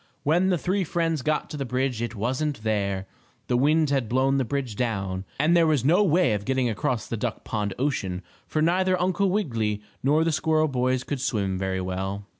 [0.23, 3.05] When the three friends got to the bridge it wasn't there.
[3.45, 7.05] The wind had blown the bridge down, and there was no way of getting across
[7.05, 11.81] the duck pond ocean, for neither Uncle Wiggily nor the squirrel boys could swim very
[11.81, 12.25] well.